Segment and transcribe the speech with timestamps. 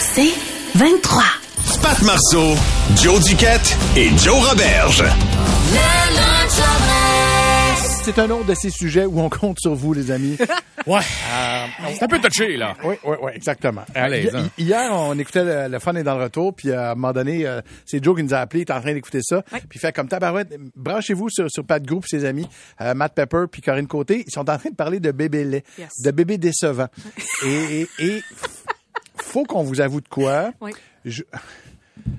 [0.00, 0.32] C'est
[0.76, 1.22] 23.
[1.82, 2.54] Pat Marceau,
[3.02, 5.04] Joe Duquette et Joe Roberge.
[8.04, 10.36] C'est un autre de ces sujets où on compte sur vous, les amis.
[10.86, 11.00] Ouais.
[11.96, 12.74] c'est un peu touché, là.
[12.84, 13.80] Oui, oui, oui, exactement.
[13.96, 14.48] Euh, Allez, hi- hein.
[14.56, 16.94] hi- hier, on écoutait le, le Fun est dans le retour, puis euh, à un
[16.94, 19.42] moment donné, euh, c'est Joe qui nous a appelé, il était en train d'écouter ça,
[19.42, 22.46] puis il fait comme tabarouette, branchez-vous sur, sur Pat Group, ses amis,
[22.80, 25.64] euh, Matt Pepper puis Corinne Côté, ils sont en train de parler de bébé lait,
[25.76, 25.88] Yes.
[26.04, 26.86] de bébé décevant.
[27.44, 28.22] et, et, et
[29.16, 30.52] faut qu'on vous avoue de quoi.
[30.60, 30.72] Oui.
[31.04, 31.22] Je,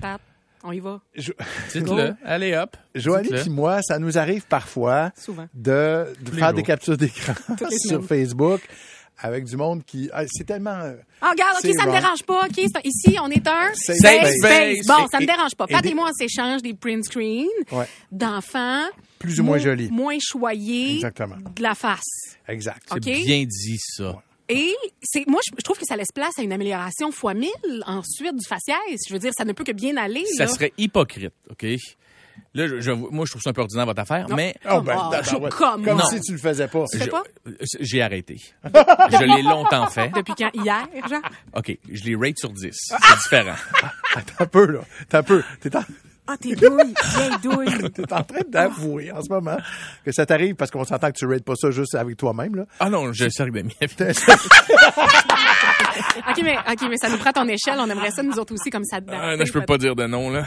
[0.00, 0.20] Pat,
[0.64, 1.00] on y va.
[1.14, 1.32] je,
[1.72, 2.14] Dites-le.
[2.24, 2.76] Allez, hop.
[2.94, 5.46] Joanie puis moi, ça nous arrive parfois Souvent.
[5.54, 6.52] de, faire jours.
[6.54, 7.34] des captures d'écran
[7.86, 8.04] sur.
[8.04, 8.60] Facebook
[9.20, 10.08] avec du monde qui...
[10.12, 10.78] ah, c'est tellement...
[11.20, 12.00] Ah, regarde, OK, ça me wrong.
[12.00, 12.46] dérange pas.
[12.46, 14.34] OK, ici, on est un Safe space.
[14.40, 14.86] space.
[14.86, 15.64] Bon, Et- ça me et- dérange pas.
[15.68, 17.88] et Pat des- et moi, on s'échange des print screens Ouais.
[18.12, 18.84] d'enfants.
[19.18, 19.88] Plus ou moins mo- jolis.
[19.90, 20.94] Moins choyés.
[20.96, 21.34] Exactement.
[21.56, 22.36] De la face.
[22.46, 22.82] Exact.
[22.92, 23.00] OK?
[23.02, 24.22] C'est bien dit, ça.
[24.48, 27.50] Et c'est moi, je, je trouve que ça laisse place à une amélioration fois mille
[27.86, 28.76] ensuite du faciès.
[29.06, 30.24] Je veux dire, ça ne peut que bien aller.
[30.36, 30.50] Ça là.
[30.50, 31.66] serait hypocrite, OK?
[32.54, 34.96] Là, je, je- moi, je trouve ça un peu ordinaire, votre affaire, mais Oh, ben,
[34.96, 35.52] Ah, tabarouette.
[35.54, 36.04] comme Comme non.
[36.06, 36.84] si tu le faisais pas.
[36.94, 38.36] Je- j'ai arrêté.
[38.64, 40.10] je l'ai longtemps fait.
[40.14, 40.50] Depuis quand?
[40.54, 41.20] Hier, genre?
[41.54, 42.70] OK, je l'ai rate sur 10.
[42.72, 43.56] C'est différent.
[44.14, 44.80] T'as un peu, là.
[45.08, 45.42] T'as un peu.
[45.60, 45.82] T'es en,
[46.30, 46.92] Ah, t'es douille.
[47.16, 47.90] Bien douille.
[47.94, 49.56] t'es en train d'avouer en ce moment
[50.04, 52.66] que ça t'arrive parce qu'on s'entend que tu rates pas ça juste avec toi-même, là.
[52.80, 53.62] Ah non, je sers mes
[56.28, 57.78] OK, mais, OK, mais ça nous prend ton échelle.
[57.78, 58.98] On aimerait ça, nous autres aussi, comme ça.
[59.08, 60.44] Ah, non, je peux pas dire de nom, là.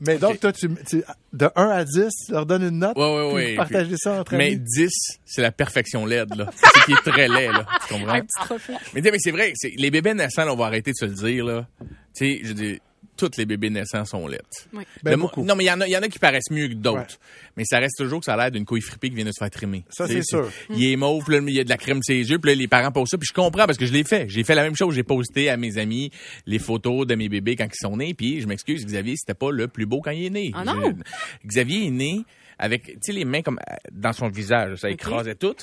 [0.00, 2.96] Mais donc, toi, tu, tu- de 1 à 10, tu leur donnes une note.
[2.96, 3.50] Ouais, ouais, puis ouais.
[3.52, 4.58] vous partagez ça entre Mais amis?
[4.58, 4.90] 10,
[5.24, 6.50] c'est la perfection laide, là.
[6.54, 7.66] C'est ce qui est très laid, là.
[7.86, 8.14] Tu comprends?
[8.14, 8.74] Un petit trophée.
[8.94, 11.12] Mais, mais c'est vrai, c'est- les bébés naissants, là, on va arrêter de se le
[11.14, 11.66] dire, là.
[11.80, 11.86] Tu
[12.26, 12.80] sais, je dis,
[13.28, 14.40] tous les bébés naissants sont laides.
[14.72, 14.84] Oui.
[15.02, 15.44] Ben, beaucoup.
[15.44, 17.00] Non, mais il y en a, il y en a qui paraissent mieux que d'autres.
[17.00, 17.50] Ouais.
[17.56, 19.38] Mais ça reste toujours que ça a l'air d'une couille fripée qui vient de se
[19.38, 19.84] faire trimer.
[19.90, 20.50] Ça, c'est sûr.
[20.70, 22.50] Il est mauve, puis là, il y a de la crème sur ses yeux, puis
[22.52, 24.28] là, les parents posent ça, puis je comprends parce que je l'ai fait.
[24.28, 24.94] J'ai fait la même chose.
[24.94, 26.10] J'ai posté à mes amis
[26.46, 29.50] les photos de mes bébés quand ils sont nés, puis je m'excuse, Xavier, c'était pas
[29.50, 30.50] le plus beau quand il est né.
[30.54, 30.74] Ah non?
[30.82, 32.24] Je- Xavier est né
[32.58, 35.56] avec, tu sais, les mains comme euh, dans son visage, ça écrasait tout.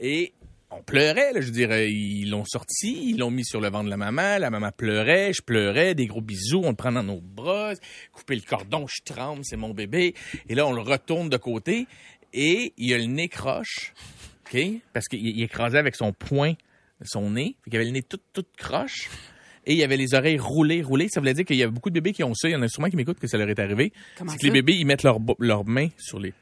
[0.00, 0.32] Et
[0.76, 3.86] on pleurait, là, je veux dire, ils l'ont sorti, ils l'ont mis sur le ventre
[3.86, 7.02] de la maman, la maman pleurait, je pleurais, des gros bisous, on le prend dans
[7.02, 7.74] nos bras,
[8.12, 10.14] couper le cordon, je tremble, c'est mon bébé.
[10.48, 11.86] Et là, on le retourne de côté
[12.32, 13.94] et il a le nez croche,
[14.46, 14.58] OK?
[14.92, 16.54] Parce qu'il il écrasait avec son poing
[17.02, 19.10] son nez, fait qu'il avait le nez tout, tout croche.
[19.66, 21.08] Et il y avait les oreilles roulées, roulées.
[21.08, 22.48] Ça voulait dire qu'il y a beaucoup de bébés qui ont ça.
[22.48, 23.92] Il y en a sûrement qui m'écoutent que ça leur est arrivé.
[24.18, 26.34] Comment C'est que les bébés, ils mettent leurs leurs mains sur les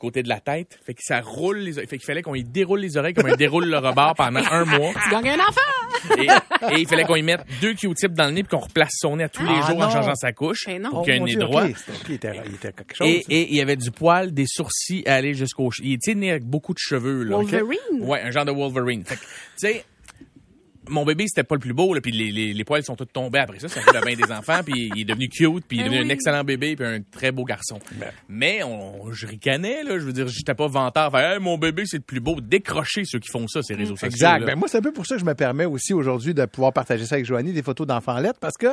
[0.00, 0.78] côtés de la tête.
[0.84, 1.86] Fait que ça roule les oreilles.
[1.86, 4.64] Fait qu'il fallait qu'on y déroule les oreilles comme on déroule le rebord pendant un
[4.64, 4.92] mois.
[5.04, 6.16] Tu gagnes un enfant!
[6.18, 6.26] Et,
[6.74, 9.16] et il fallait qu'on y mette deux Q-tips dans le nez puis qu'on replace son
[9.16, 10.90] nez à tous les Ah, jours en changeant sa couche Ben non.
[10.90, 11.64] pour Oh, qu'il y ait un mon nez droit.
[11.66, 13.06] OK, c'était- OK, il, était, il était quelque chose.
[13.06, 15.70] Et, et il y avait du poil, des sourcils à aller jusqu'au...
[15.82, 17.22] Il était né avec beaucoup de cheveux.
[17.24, 17.36] Là.
[17.36, 17.76] Wolverine?
[18.00, 19.04] Ouais, un genre de Wolverine.
[19.04, 19.84] Fait que, tu sais,
[20.90, 23.06] mon bébé, c'était pas le plus beau, là, puis les, les, les poils sont tous
[23.06, 23.68] tombés après ça.
[23.68, 26.02] Fait le bain des enfants, puis il est devenu cute, puis il est Ben devenu
[26.04, 26.10] oui.
[26.10, 27.78] un excellent bébé, puis un très beau garçon.
[28.28, 29.98] Mais on, je ricanais, là.
[29.98, 30.68] Je veux dire, j'étais pas.
[30.68, 32.40] Fait, Hey, mon bébé, c'est le plus beau.
[32.40, 34.08] Décrocher ceux qui font ça, ces réseaux sociaux.
[34.08, 34.44] Exact.
[34.44, 36.72] Ben, moi, c'est un peu pour ça que je me permets aussi aujourd'hui de pouvoir
[36.72, 38.68] partager ça avec Joanie, des photos d'enfants lettres, parce que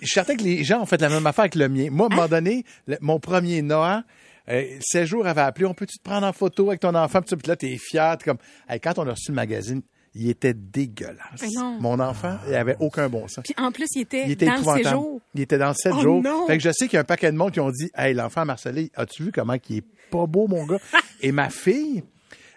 [0.00, 1.88] je suis certain que les gens ont fait la même affaire avec le mien.
[1.90, 4.02] Moi, à un moment donné, le- mon premier Noah,
[4.48, 7.20] euh, 16 jours avait appelé, on peut-tu te prendre en photo avec ton enfant?
[7.22, 8.38] Puis, là, t'es fier, t'es comme,
[8.68, 9.82] Hey, quand on a reçu le magazine,
[10.16, 11.42] il était dégueulasse.
[11.54, 11.78] Non.
[11.80, 13.44] Mon enfant, il avait aucun bon sens.
[13.44, 15.20] Puis en plus, il était, Il était dans le séjour.
[15.34, 16.22] Il était dans le 7 Oh jours.
[16.22, 16.46] non!
[16.46, 18.14] Fait que je sais qu'il y a un paquet de monde qui ont dit Hey,
[18.14, 20.78] l'enfant Marcelé, as-tu vu comment il est pas beau, mon gars?
[21.20, 22.02] Et ma fille,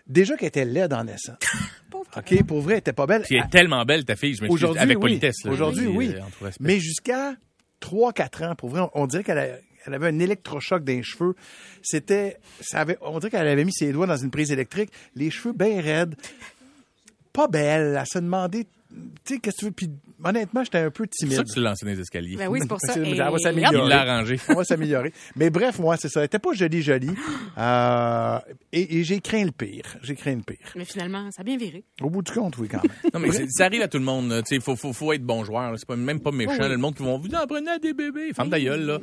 [0.08, 1.38] déjà qu'elle était laide en naissance.
[2.18, 3.22] OK, pour vrai, elle était pas belle.
[3.24, 5.02] Puis elle est tellement belle, ta fille, je m'excuse, avec oui.
[5.02, 5.36] politesse.
[5.46, 6.16] Aujourd'hui, oui.
[6.44, 6.50] euh.
[6.60, 7.34] Mais jusqu'à
[7.82, 11.04] 3-4 ans, pour vrai, on, on dirait qu'elle a- elle avait un électrochoc dans les
[11.04, 11.36] cheveux.
[11.82, 15.32] C'était, ça avait, on dirait qu'elle avait mis ses doigts dans une prise électrique, les
[15.32, 16.16] cheveux bien raides,
[17.34, 17.98] pas belle.
[18.00, 19.72] Elle se demandait, tu sais, qu'est-ce que tu veux?
[19.72, 19.90] Puis
[20.24, 21.38] honnêtement, j'étais un peu C'est timide.
[21.38, 22.36] ça que tu lancé dans les escaliers.
[22.38, 22.94] Ben oui, c'est pour ça.
[22.94, 23.78] C'est- Et- ça va s'améliorer.
[23.84, 24.40] Il l'a arrangé.
[24.50, 25.14] On va s'améliorer.
[25.36, 26.22] Mais bref, moi, c'est ça.
[26.22, 27.10] Elle était pas jolie, jolie.
[27.58, 28.40] Euh,
[28.72, 29.84] et et j'ai craint le pire.
[30.02, 30.66] J'ai craint le pire.
[30.78, 31.84] Mais finalement, ça a bien viré.
[32.02, 32.92] Au bout du compte, oui, quand même.
[33.14, 34.42] Non, mais c'est- ça arrive à tout le monde.
[34.46, 35.74] sais, faut, faut, faut être bon joueur.
[35.78, 36.54] C'est pas, même pas méchant.
[36.58, 36.70] Oh oui.
[36.70, 38.32] Le monde qui vont, vous en prenez à des bébés.
[38.34, 39.00] Femme ta gueule, là.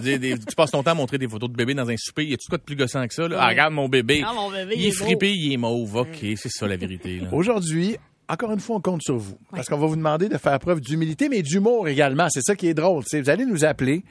[0.00, 2.26] Des- tu passes ton temps à montrer des photos de bébés dans un souper.
[2.26, 3.38] Y a-tu quoi de plus gossant que ça, là?
[3.40, 4.22] Ah, regarde mon bébé.
[4.24, 5.96] Ah, mon bébé, il il est est frippé, il est mauve.
[5.96, 7.28] OK, c'est ça la vérité, là.
[7.32, 7.96] Aujourd'hui,
[8.28, 9.38] encore une fois, on compte sur vous.
[9.50, 12.28] Parce qu'on va vous demander de faire preuve d'humilité, mais d'humour également.
[12.30, 13.04] C'est ça qui est drôle.
[13.06, 14.04] C'est vous allez nous appeler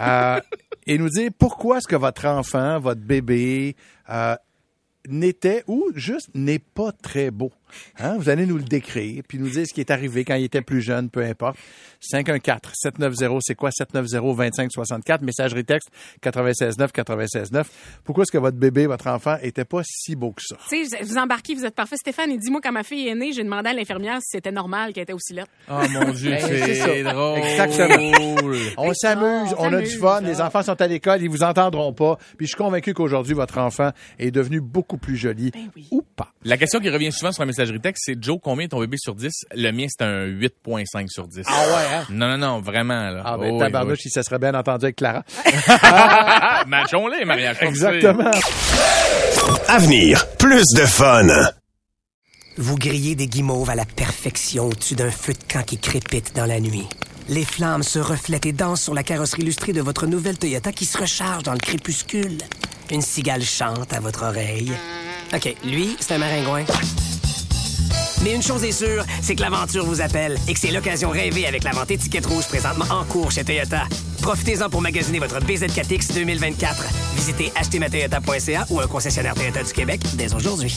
[0.00, 0.40] euh,
[0.86, 3.74] et nous dire pourquoi est-ce que votre enfant, votre bébé,
[4.10, 4.36] euh,
[5.08, 7.52] n'était ou juste n'est pas très beau.
[7.98, 8.16] Hein?
[8.18, 10.62] Vous allez nous le décrire, puis nous dire ce qui est arrivé quand il était
[10.62, 11.56] plus jeune, peu importe.
[12.12, 15.90] 514-790, c'est quoi 790-2564, messagerie texte
[16.24, 18.00] 969 969.
[18.04, 20.56] Pourquoi est-ce que votre bébé, votre enfant, était pas si beau que ça?
[20.68, 21.96] Tu sais, vous embarquez, vous êtes parfait.
[21.96, 24.52] Stéphane, il dit, moi, quand ma fille est née, j'ai demandé à l'infirmière si c'était
[24.52, 25.44] normal qu'elle était aussi là.
[25.70, 27.38] Oh mon Dieu, Ben, c'est drôle.
[27.38, 28.08] Exactement.
[28.76, 31.92] On s'amuse, on on a du fun, les enfants sont à l'école, ils vous entendront
[31.92, 32.16] pas.
[32.36, 35.50] Puis je suis convaincu qu'aujourd'hui, votre enfant est devenu beaucoup plus joli.
[35.50, 35.88] Ben oui.
[35.90, 36.32] Ou pas.
[36.44, 38.96] La question qui revient souvent sur la messagerie texte, c'est Joe, combien est ton bébé
[38.98, 39.32] sur 10?
[39.54, 41.42] Le mien, c'est un 8.5 sur 10.
[41.46, 42.04] Ah ouais, hein?
[42.10, 43.10] Non, non, non, vraiment.
[43.10, 43.22] Là.
[43.24, 45.22] Ah ben, Oh, tabarnouche, si ça serait bien entendu avec Clara.
[45.44, 45.52] oui.
[46.68, 47.56] Matchons-les, mariage.
[47.60, 48.30] Exactement.
[49.68, 51.26] Avenir, plus de fun.
[52.56, 56.46] Vous grillez des guimauves à la perfection au-dessus d'un feu de camp qui crépite dans
[56.46, 56.86] la nuit.
[57.28, 60.86] Les flammes se reflètent et dansent sur la carrosserie illustrée de votre nouvelle Toyota qui
[60.86, 62.38] se recharge dans le crépuscule.
[62.90, 64.72] Une cigale chante à votre oreille.
[65.34, 66.64] OK, lui, c'est un maringouin.
[68.22, 71.46] Mais une chose est sûre, c'est que l'aventure vous appelle et que c'est l'occasion rêvée
[71.46, 73.84] avec la vente étiquette rouge présentement en cours chez Toyota.
[74.22, 76.84] Profitez-en pour magasiner votre BZ4X 2024.
[77.14, 80.74] Visitez achetermatoyota.ca ou un concessionnaire Toyota du Québec dès aujourd'hui.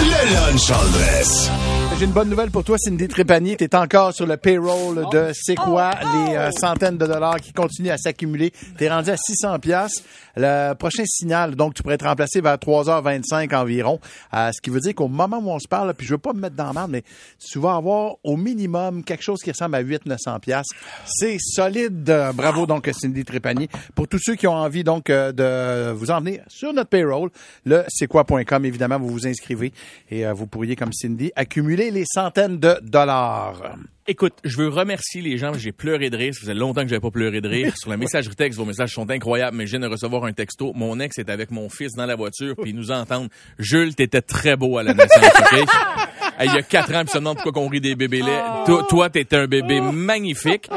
[0.00, 1.50] Le lunch en dress.
[1.98, 3.56] J'ai une bonne nouvelle pour toi, Cindy Trépanier.
[3.56, 7.52] Tu es encore sur le payroll de C'est quoi, les euh, centaines de dollars qui
[7.52, 8.52] continuent à s'accumuler.
[8.76, 10.04] Tu es rendu à 600 pièces.
[10.40, 13.98] Le prochain signal, donc, tu pourrais être remplacé vers 3h25 environ.
[14.32, 16.40] Ce qui veut dire qu'au moment où on se parle, puis je veux pas me
[16.40, 17.02] mettre dans la merde, mais
[17.44, 20.66] tu vas avoir au minimum quelque chose qui ressemble à 800-900 pièces.
[21.06, 22.04] C'est solide.
[22.34, 23.68] Bravo, donc, Cindy Trépanier.
[23.96, 27.30] Pour tous ceux qui ont envie, donc, euh, de vous emmener sur notre payroll,
[27.64, 29.72] le c'est quoi.com, évidemment, vous vous inscrivez
[30.08, 33.76] et euh, vous pourriez, comme Cindy, accumuler les centaines de dollars.
[34.10, 35.52] Écoute, je veux remercier les gens.
[35.52, 36.32] J'ai pleuré de rire.
[36.32, 37.76] Ça faisait longtemps que j'avais pas pleuré de rire.
[37.78, 40.72] Sur la messagerie texte, vos messages sont incroyables, mais je viens de recevoir un texto.
[40.74, 43.28] Mon ex est avec mon fils dans la voiture, puis ils nous entendent.
[43.58, 45.20] Jules, t'étais très beau à la naissance,
[46.40, 48.42] Il y a quatre ans, puis ça me demande pourquoi qu'on rit des bébés laits.
[48.64, 50.70] Toi, toi, t'étais un bébé magnifique.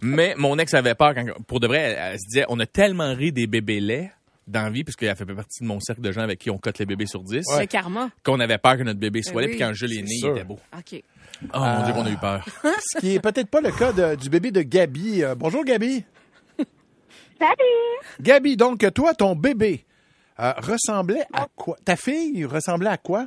[0.00, 1.14] Mais mon ex avait peur.
[1.14, 4.10] Quand, pour de vrai, elle, elle se disait, on a tellement ri des bébés laits
[4.46, 6.78] dans la vie, puisqu'elle fait partie de mon cercle de gens avec qui on cote
[6.78, 8.10] les bébés sur 10, Le karma.
[8.24, 10.08] qu'on avait peur que notre bébé soit Ben là, oui, puis quand Jules est né,
[10.22, 10.58] il était beau.
[10.76, 11.02] OK.
[11.54, 12.44] Oh mon Dieu, qu'on a eu peur.
[12.92, 15.22] Ce qui est peut-être pas le cas de- du bébé de Gabi.
[15.24, 16.04] Euh, bonjour, Gabi.
[17.38, 18.20] Salut!
[18.20, 19.84] Gabi, donc, toi, ton bébé
[20.40, 21.76] euh, ressemblait à quoi?
[21.84, 23.26] Ta fille ressemblait à quoi?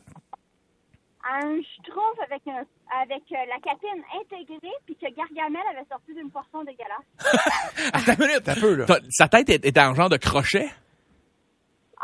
[1.28, 2.64] Un schtroumpf avec, un,
[3.02, 7.92] avec euh, la catine intégrée, puis que Gargamel avait sorti d'une poisson dégueulasse.
[7.94, 8.48] Attends une minute.
[8.50, 8.86] Un peu, là.
[8.86, 10.70] T'as- Sa tête est- était en genre de crochet?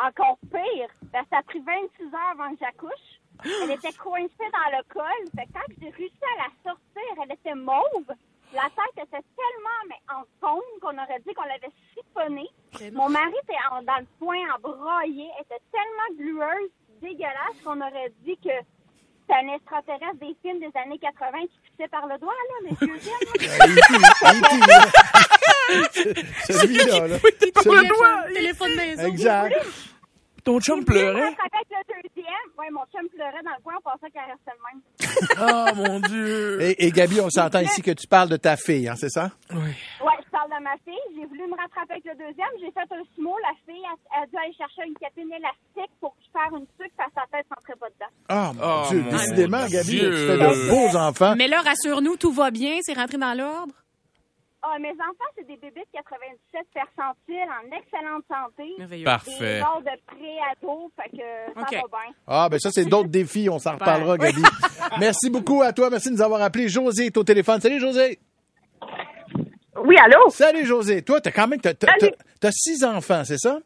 [0.03, 2.89] Encore pire, ben, ça a pris 26 heures avant que j'accouche.
[3.63, 5.03] Elle était coincée dans le col.
[5.35, 8.07] Fait que quand j'ai réussi à la sortir, elle était mauve.
[8.53, 12.49] La tête était tellement mais en cône qu'on aurait dit qu'on l'avait siphonnée.
[12.93, 15.27] Mon mari était en- dans le poing en broyé.
[15.37, 16.69] Elle était tellement glueuse,
[17.01, 18.49] dégueulasse, qu'on aurait dit que
[19.21, 22.97] c'était un extraterrestre des films des années 80 qui pissait par le doigt, là, vieux
[22.99, 23.19] films.
[26.49, 27.17] Celui-là, là.
[27.39, 29.05] Téléphone, téléphone maison.
[29.07, 29.53] Exact.
[29.53, 29.90] Ton J'ai chum
[30.45, 31.21] voulu me pleurait.
[31.23, 32.47] avec le deuxième.
[32.57, 34.81] Ouais, mon chum pleurait dans le coin, on pensait qu'elle restait le même.
[35.39, 36.61] Oh mon Dieu.
[36.61, 39.31] Et, et Gabi, on s'entend ici que tu parles de ta fille, hein, c'est ça?
[39.51, 39.75] Ouais,
[40.23, 41.01] je parle de ma fille.
[41.15, 42.47] J'ai voulu me rattraper avec le deuxième.
[42.59, 43.35] J'ai fait un sumo.
[43.41, 47.09] La fille a, a dû aller chercher une capine élastique pour faire une sucre parce
[47.09, 48.11] que sa tête rentrait pas dedans.
[48.29, 49.77] Ah, mon Oh, Dieu, mon décidément, Dieu.
[49.77, 51.35] Gabi, tu fais de beaux enfants.
[51.37, 53.73] Mais là, rassure-nous, tout va bien, c'est rentré dans l'ordre?
[54.63, 58.69] Ah, mes enfants, c'est des bébés de 97 percentiles en excellente santé.
[58.77, 58.99] Merveilleux.
[58.99, 59.59] Des Parfait.
[59.59, 61.17] genres de pré-ado, fait que
[61.55, 62.13] ça va bien.
[62.27, 63.49] Ah, ben ça, c'est d'autres défis.
[63.49, 64.43] On s'en reparlera, Gabi.
[64.99, 65.89] Merci beaucoup à toi.
[65.89, 66.69] Merci de nous avoir appelé.
[66.69, 67.59] José est au téléphone.
[67.59, 68.19] Salut, José.
[69.83, 70.29] Oui, allô?
[70.29, 71.01] Salut, José.
[71.01, 73.59] Toi, t'as quand même, t'as, six enfants, c'est ça?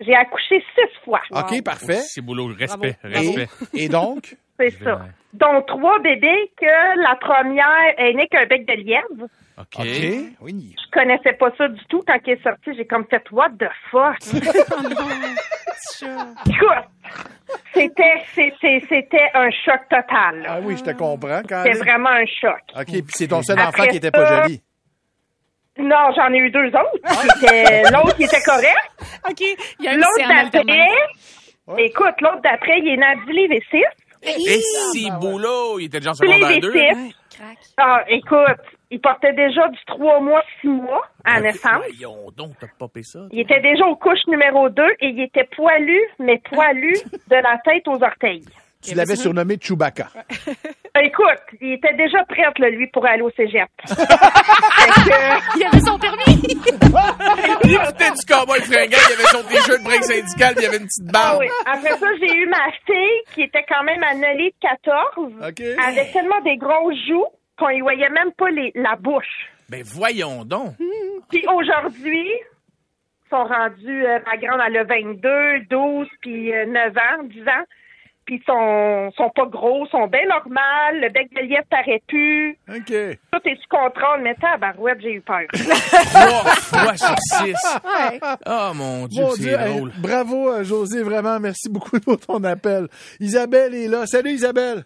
[0.00, 1.20] J'ai accouché six fois.
[1.32, 2.00] OK, parfait.
[2.00, 2.50] C'est boulot.
[2.58, 3.48] Respect, Et, respect.
[3.74, 4.36] et donc?
[4.58, 5.00] C'est ça.
[5.34, 9.28] Donc, trois bébés que la première est née qu'un bec de lièvre.
[9.60, 9.84] OK.
[10.40, 10.74] Oui.
[10.76, 12.02] Je connaissais pas ça du tout.
[12.06, 14.16] Quand il est sorti, j'ai comme fait what the fuck?
[16.46, 16.84] Écoute,
[17.74, 20.42] c'était, c'était, c'était un choc total.
[20.42, 20.48] là.
[20.48, 21.42] Ah oui, je te comprends.
[21.48, 22.60] Quand C'était vraiment un choc.
[22.76, 24.62] OK, puis c'est ton seul Après enfant qui était pas ça- joli.
[25.78, 27.44] Non, j'en ai eu deux autres.
[27.44, 28.90] Étaient- L'autre, il était correct.
[29.28, 33.32] OK, il y a un L'autre d'après, écoute, l'autre d'après, il est né à 10
[33.32, 33.84] livres et 6.
[34.50, 34.60] Et
[34.92, 36.72] si boulot, il était déjà en secondaire 2.
[37.76, 41.78] Ah, écoute, il portait déjà du 3 mois, 6 mois à naissance.
[41.78, 43.20] Voyons donc, t'as popé ça.
[43.30, 46.92] Il était déjà aux couches numéro 2 et il était poilu, mais poilu
[47.28, 48.44] de la tête aux orteils.
[48.82, 50.08] Tu l'avais surnommé Chewbacca.
[51.20, 53.68] Ah, Écoute, il était déjà prêt, là, lui, pour aller au cégep.
[55.56, 56.40] Il avait son permis.
[57.64, 60.84] Il écoutait du cowboy fringant, il avait son t-shirt break syndical, puis il avait une
[60.86, 61.38] petite Ah barbe.
[61.40, 61.46] oui.
[61.66, 65.32] Après ça, j'ai eu ma fille qui était quand même annulée de 14.
[65.86, 67.26] Avec tellement des grosses joues
[67.58, 69.48] qu'on y voyait même pas les, la bouche.
[69.68, 70.74] Ben voyons donc.
[71.30, 76.96] Puis aujourd'hui, ils sont rendus, euh, ma grande, elle a 22, 12, puis euh, 9
[76.96, 77.64] ans, 10 ans.
[78.28, 81.00] Puis ils sont, sont pas gros, sont bien normales.
[81.00, 82.58] Le bec de lièvre paraît plus.
[82.68, 82.84] OK.
[83.32, 85.40] Tout est sous contrôle, mais tabarouette, j'ai eu peur.
[85.54, 87.54] Trois fois sur six.
[87.84, 88.20] Ouais.
[88.44, 89.92] Oh mon Dieu, Mon c'est hey, drôle.
[89.96, 92.88] bravo euh, José, vraiment, merci beaucoup pour ton appel.
[93.18, 94.06] Isabelle est là.
[94.06, 94.84] Salut Isabelle.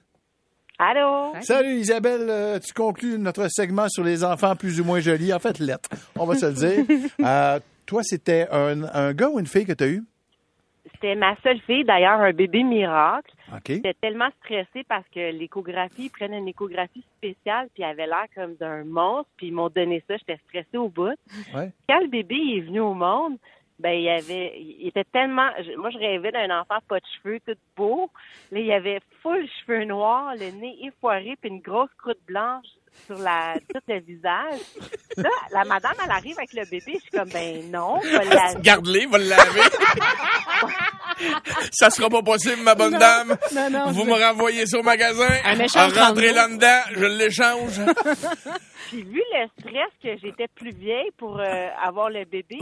[0.78, 1.32] Allô?
[1.40, 5.32] Salut Isabelle, Euh, tu conclus notre segment sur les enfants plus ou moins jolis.
[5.34, 6.84] En fait, lettres, on va se le dire.
[7.24, 10.04] Euh, toi, c'était un, un gars ou une fille que tu as eu?
[10.90, 13.32] C'était ma seule fille, d'ailleurs, un bébé miracle.
[13.66, 18.26] J'étais tellement stressée parce que l'échographie, ils prennent une échographie spéciale, puis il avait l'air
[18.34, 21.14] comme d'un monstre, puis ils m'ont donné ça, j'étais stressée au bout.
[21.54, 21.70] Ouais.
[21.88, 23.36] Quand le bébé est venu au monde,
[23.78, 27.56] ben il avait, il était tellement, moi je rêvais d'un enfant pas de cheveux, tout
[27.76, 28.10] beau.
[28.50, 32.66] Là, il avait full cheveux noirs, le nez effoiré, puis une grosse croûte blanche
[33.06, 34.60] sur la tout le visage.
[35.16, 38.54] Là, la madame, elle arrive avec le bébé, je suis comme ben non, va la
[38.54, 39.60] Garde-les, va le laver.
[41.72, 43.36] ça sera pas possible, ma bonne Non, dame.
[43.54, 45.28] non, non, Vous je- me renvoyez ça au magasin.
[45.44, 47.80] Un échange Rentrez là-dedans, je l'échange.
[48.88, 52.58] Puis vu le stress que j'étais plus vieille pour euh, avoir le bébé,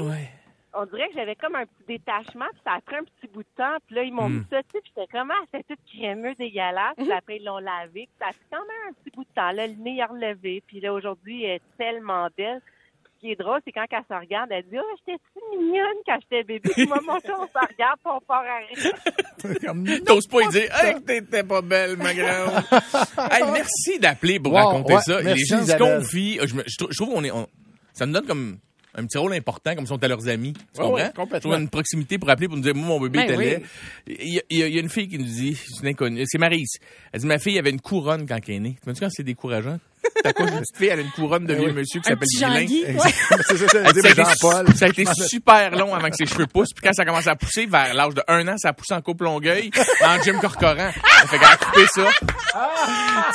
[0.73, 3.43] on dirait que j'avais comme un petit détachement, puis ça a pris un petit bout
[3.43, 4.35] de temps, puis là, ils m'ont Mm.
[4.39, 7.45] mis ça, tu sais, puis j'étais comme, ah, c'était tout crémeux, dégueulasse, puis après, ils
[7.45, 9.75] l'ont lavé, puis ça a pris quand même un petit bout de temps, là, le
[9.75, 12.61] nez est relevé, puis là, aujourd'hui, elle est tellement belle.
[13.05, 15.97] Ce qui est drôle, c'est quand elle se regarde, elle dit, oh, j'étais si mignonne
[16.07, 20.01] quand j'étais bébé, puis moi, mon chat, on se regarde, puis on part à rire.
[20.07, 22.63] T'oses pas y dire, hey, que t'étais pas belle, ma grande.
[23.33, 25.21] hey, merci d'appeler pour Wow, raconter ouais, ça.
[25.23, 26.39] merci, Les gens se confient.
[26.47, 27.49] Je, trouve qu'on est, on-
[27.93, 28.59] ça me donne comme
[28.95, 30.53] un petit rôle important, comme si on était leurs amis.
[30.53, 30.93] Tu Ouais, comprends?
[30.95, 31.57] ouais, Je complètement.
[31.57, 33.45] une proximité pour appeler pour nous dire, moi, mon bébé Ben était oui.
[33.45, 33.63] laid.
[34.07, 36.79] Il y, a, y y une fille qui nous dit, c'est une inconnue, c'est Maryse.
[37.13, 38.77] Elle dit, ma fille avait une couronne quand elle est née.
[38.83, 39.79] Tu me dis quand c'est décourageant?
[40.23, 42.29] T'as quoi, une petite fille, elle a une couronne de Ben vieux monsieur qui s'appelle
[42.99, 43.11] ouais.
[43.49, 44.67] C'est ça, a été- Jean-Paul.
[44.77, 46.73] Ça a été super long avant que ses cheveux poussent.
[46.75, 49.01] Puis quand ça commence à pousser, vers l'âge de un an, ça a poussé en
[49.01, 49.71] coupe longueuil,
[50.05, 50.91] en Jim Corcoran.
[51.21, 52.09] Ça fait qu'elle a coupé ça.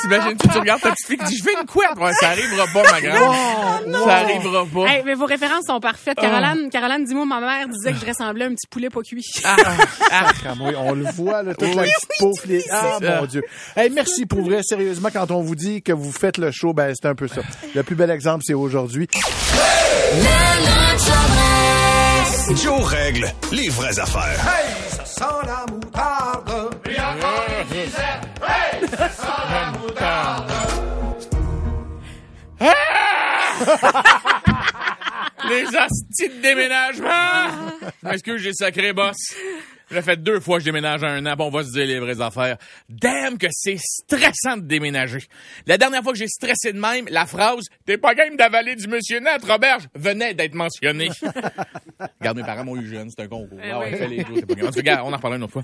[0.02, 1.96] T'imagines, tu, tu regardes ta petite fille qui dit, je fais une couette.
[1.98, 3.94] Ouais, ça arrivera pas, ma grande.
[4.04, 4.86] Ça arrivera pas.
[4.88, 6.16] Hey, mais vos références sont parfaites.
[6.18, 6.22] Oh.
[6.22, 9.24] Caroline, Caroline, dis-moi, ma mère disait que je ressemblais à un petit poulet pas cuit.
[9.44, 13.42] Ah, Cramouille, on le voit, là, toute la petite peau flie- Ah, mon Dieu.
[13.76, 14.60] Hey, merci pour vrai.
[14.62, 17.40] Sérieusement, quand on vous dit que vous faites le show, ben, c'est un peu ça.
[17.74, 19.08] Le plus bel exemple, c'est aujourd'hui.
[22.62, 24.40] Joe règle les vraies affaires.
[24.40, 26.74] Hey, ça sent la moutarde.
[26.88, 27.76] Et encore une.
[27.82, 27.90] Hey,
[28.88, 30.52] ça sent la moutarde.
[35.48, 37.46] Les astis de déménagement!
[38.02, 39.16] Je m'excuse, j'ai sacré boss.
[39.90, 41.86] J'ai fait deux fois que je déménage en un an, bon, on va se dire
[41.86, 42.56] les vraies affaires.
[42.88, 45.20] Damn que c'est stressant de déménager.
[45.66, 48.88] La dernière fois que j'ai stressé de même, la phrase «T'es pas game d'avaler du
[48.88, 51.10] monsieur Nat, Roberge» venait d'être mentionnée.
[52.20, 53.58] Regarde, mes parents m'ont eu jeune, c'est un concours.
[53.62, 54.68] Eh Ah ouais, fais les jours, c'est pas grave.
[54.68, 55.62] En tout cas, regarde, on en reparlera une autre fois.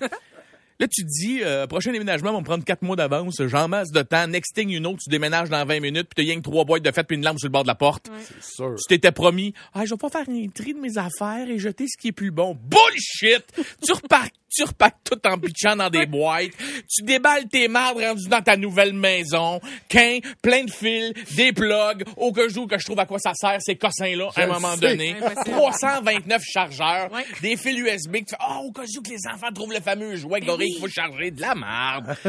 [0.83, 3.93] Là, tu te dis, euh, prochain déménagement va me prendre quatre mois d'avance, j'en masse
[3.93, 6.43] de temps, next thing you know, tu déménages dans 20 minutes, puis t'as rien que
[6.43, 8.11] trois boîtes de fête puis une lampe sur le bord de la porte.
[8.41, 8.75] sûr.
[8.75, 11.87] Tu t'étais promis, ah, je vais pas faire un tri de mes affaires et jeter
[11.87, 12.59] ce qui est plus bon.
[12.61, 13.45] Bullshit!
[13.81, 16.51] tu repars, tu repars tout en pitchant dans des boîtes.
[16.89, 19.61] Tu déballes tes mardes rendues dans ta nouvelle maison.
[19.89, 23.33] Quin, plein de fils, des plugs, au cas où que je trouve à quoi ça
[23.35, 24.81] sert ces cossins-là à un moment sais.
[24.81, 25.13] donné.
[25.13, 25.57] Impossible.
[25.57, 29.53] 329 chargeurs, des fils USB que tu fais, ah, au cas où que les enfants
[29.55, 32.17] trouvent le fameux jouet Ben gorille qu'il faut charger de la marde.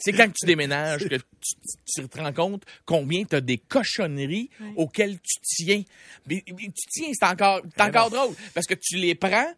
[0.00, 1.54] C'est quand tu déménages que tu,
[1.86, 5.82] tu te rends compte combien tu as des cochonneries auxquelles tu tiens.
[6.28, 9.52] Mais, mais tu tiens, c'est encore, c'est encore drôle parce que tu les prends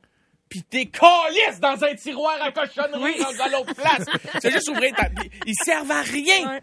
[0.51, 4.05] puis t'es calisse dans un tiroir à cochonneries dans à l'autre place.
[4.43, 5.05] C'est juste ouvrir ta...
[5.47, 6.61] Ils servent à rien.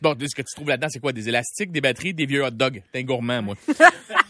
[0.00, 1.12] Bon, ce que tu trouves là-dedans, c'est quoi?
[1.12, 2.82] Des élastiques, des batteries, des vieux hot dogs?
[2.92, 3.54] T'es un gourmand, moi.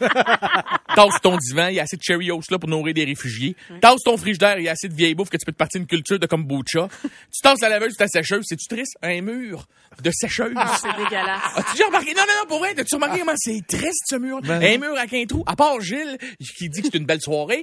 [0.95, 3.55] Tasse ton divan, il y a assez de Cheerios là pour nourrir des réfugiés.
[3.83, 5.81] Tasse ton frigidaire, il y a assez de vieille bouffe que tu peux te partir
[5.81, 6.89] une culture de kombucha.
[7.03, 8.97] tu tasses la laveuse, ta sécheuse, c'est-tu triste?
[9.03, 9.67] Un mur
[10.03, 10.55] de sécheuse.
[10.57, 11.43] Ah, c'est dégueulasse.
[11.57, 12.15] As-tu déjà remarqué?
[12.15, 14.41] Non, non, non, pour vrai, t'as-tu remarqué comment c'est triste, ce mur?
[14.41, 15.45] Ben un mur avec un trou.
[15.47, 16.17] À part Gilles,
[16.57, 17.63] qui dit que c'est une belle soirée.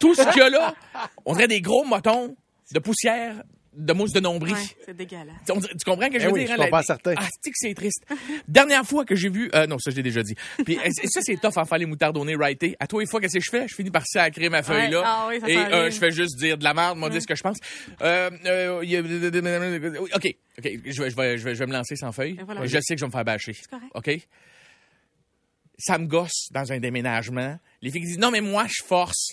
[0.00, 0.74] Tout ce qu'il y a là,
[1.24, 2.34] on dirait des gros motons
[2.72, 3.42] de poussière
[3.74, 4.54] de mousse de nombril.
[4.54, 5.34] Ouais, c'est dégueulasse.
[5.50, 6.48] On Tu comprends que je Eh veux oui, dire?
[6.48, 7.14] je hein, la- comprends certain.
[7.16, 8.04] Ah, c'est que c'est triste.
[8.46, 9.50] Dernière fois que j'ai vu...
[9.54, 10.34] euh, non, ça, je l'ai déjà dit.
[10.64, 10.76] Puis
[11.06, 12.76] ça, c'est tough en faire les moutardes au nez righté.
[12.80, 13.66] À toi, les fois, qu'est-ce que je fais?
[13.68, 14.98] Je finis par sacrer ma feuille là.
[15.00, 15.04] Ouais.
[15.06, 17.26] Ah oui, ça et euh, je fais juste dire de la merde, moi, dire ce
[17.26, 17.56] que je pense.
[18.02, 20.34] Euh, euh, il y a- OK.
[20.58, 20.70] OK.
[20.84, 22.38] Je vais, je, vais, je, vais, je vais me lancer sans feuille.
[22.44, 22.66] Voilà.
[22.66, 23.54] Je sais que je vais me faire bâcher.
[23.70, 23.86] correct.
[23.94, 24.20] OK?
[25.78, 27.58] Ça me gosse dans un déménagement.
[27.80, 29.32] Les filles disent, non, mais moi, je force.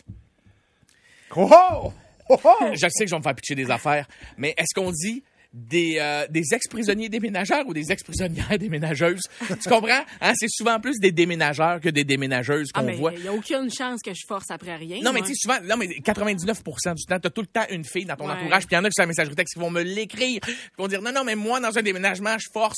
[1.36, 1.93] Oh!
[2.74, 4.07] Je sais que je vais me faire pitcher des affaires,
[4.38, 9.24] mais est-ce qu'on dit des, euh, des ex-prisonniers déménageurs ou des ex-prisonnières déménageuses?
[9.48, 10.03] tu comprends?
[10.21, 13.13] Hein, c'est souvent plus des déménageurs que des déménageuses Ah, qu'on voit.
[13.15, 14.98] il n'y a aucune chance que je force après rien.
[15.01, 15.27] Non, mais moi.
[15.27, 18.15] tu sais, souvent, non, mais 99% du temps, t'as tout le temps une fille dans
[18.15, 18.33] ton Ouais.
[18.33, 20.39] entourage, puis il y en a qui sur la messagerie texte qui vont me l'écrire,
[20.41, 22.77] qui vont dire, non, non, mais moi, dans un déménagement, je force.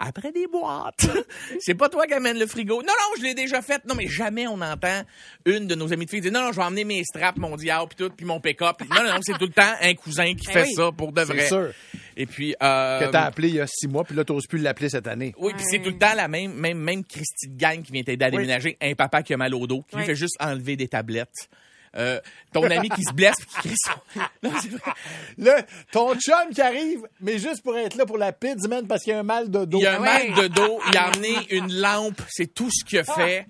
[0.00, 1.08] Après des boîtes.
[1.60, 2.76] c'est pas toi qui amène le frigo.
[2.82, 3.84] Non, non, je l'ai déjà fait.
[3.86, 5.02] Non, mais jamais on entend
[5.44, 7.56] une de nos amies de filles dire, non, non, je vais emmener mes straps, mon
[7.56, 8.76] diable, puis tout, puis mon pick-up.
[8.90, 10.74] Non, non, non, c'est tout le temps un cousin qui Ben fait oui.
[10.74, 11.40] ça pour de vrai.
[11.40, 11.70] C'est sûr.
[12.16, 14.58] Et puis, euh, Que t'as appelé il y a six mois, puis là, t'oses plus
[14.58, 15.34] l'appeler cette année.
[15.38, 18.02] oui, puis c'est tout le temps la même, même, même Christy de gang qui vient
[18.02, 18.36] t'aider à Oui.
[18.36, 18.76] déménager.
[18.80, 21.48] Un papa qui a mal au dos, qui lui fait juste enlever des tablettes.
[21.96, 22.20] Euh,
[22.52, 24.20] ton ami qui se blesse puis qui crie son...
[24.42, 24.92] Non, c'est vrai.
[25.38, 29.02] Là, ton chum qui arrive, mais juste pour être là pour la pizza, man, parce
[29.04, 29.78] qu'il y a un mal de dos.
[29.80, 30.28] Il a un Ouais.
[30.30, 33.46] mal de dos, il a amené une lampe, c'est tout ce qu'il a fait.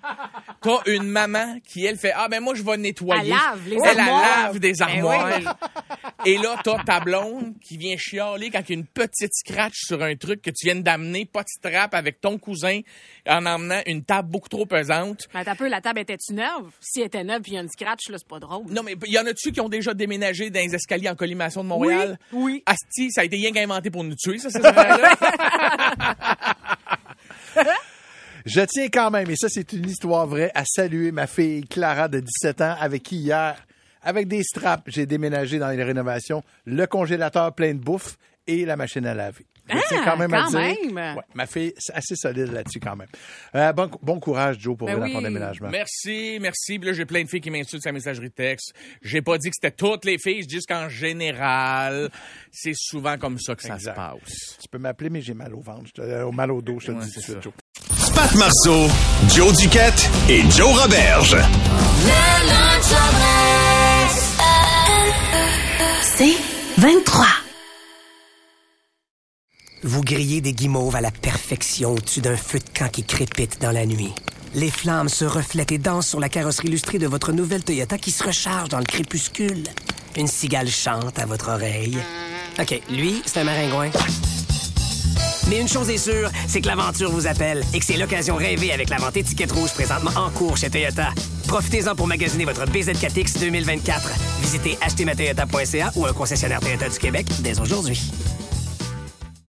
[0.63, 3.23] T'as une maman qui, elle, fait Ah, ben moi, je vais nettoyer.
[3.23, 5.57] Elle lave les Elle, lave des Ben armoires.
[6.25, 9.75] Et là, t'as ta blonde qui vient chialer quand il y a une petite scratch
[9.87, 12.81] sur un truc que tu viens d'amener, pas de strap, avec ton cousin,
[13.29, 15.29] en emmenant une table beaucoup trop pesante.
[15.35, 16.71] Mais attends un peu, la table était-tu neuve?
[16.81, 18.67] Si elle était neuve puis il y a une scratch, là, c'est pas drôle.
[18.71, 21.63] Non, mais il y en a-tu qui ont déjà déménagé dans les escaliers en collimation
[21.63, 22.19] de Montréal?
[22.33, 22.63] Oui, oui.
[22.67, 25.17] Asti, ça a été rien qu'inventé pour nous tuer, ça, ces affaires-là.
[28.47, 32.09] Je tiens quand même, et ça, c'est une histoire vraie, à saluer ma fille Clara
[32.09, 33.57] de 17 ans, avec qui hier,
[34.03, 38.17] avec des straps, j'ai déménagé dans les rénovations, le congélateur plein de bouffe
[38.47, 39.45] et la machine à laver.
[39.71, 40.59] Je Ah, quand même à quand dire.
[40.95, 41.17] même.
[41.17, 43.09] Ouais, ma fille, c'est assez solide là-dessus quand même.
[43.55, 45.25] Euh, bon, bon courage, Joe, pour Ben venir dans ton oui.
[45.33, 45.69] déménagement.
[45.71, 46.79] Merci, merci.
[46.79, 48.73] Puis là, j'ai plein de filles qui m'insultent sur la messagerie texte.
[49.03, 52.11] J'ai pas dit que c'était toutes les filles, je dis qu'en général,
[52.53, 53.93] c'est souvent comme ça que ça Exact.
[53.93, 54.57] se passe.
[54.63, 55.91] Tu peux m'appeler, mais j'ai mal au ventre.
[55.99, 57.43] Euh, au mal au dos, je te le Ouais, dis tout de c'est suite.
[57.43, 57.53] Joe.
[58.15, 58.89] Pat Marceau,
[59.35, 61.37] Joe Duquette et Joe Roberge.
[66.03, 66.35] C'est
[66.79, 67.27] 23.
[69.85, 73.71] Vous grillez des guimauves à la perfection au-dessus d'un feu de camp qui crépite dans
[73.71, 74.13] la nuit.
[74.55, 78.11] Les flammes se reflètent et dansent sur la carrosserie illustrée de votre nouvelle Toyota qui
[78.11, 79.63] se recharge dans le crépuscule.
[80.17, 81.97] Une cigale chante à votre oreille.
[82.59, 83.91] OK, lui, c'est un maringouin.
[85.49, 88.73] Mais une chose est sûre, c'est que l'aventure vous appelle et que c'est l'occasion rêvée
[88.73, 91.11] avec la vente étiquette rouge présentement en cours chez Toyota.
[91.47, 94.11] Profitez-en pour magasiner votre BZ4X 2024.
[94.43, 98.11] Visitez achetermatoyota.ca ou un concessionnaire Toyota du Québec dès aujourd'hui.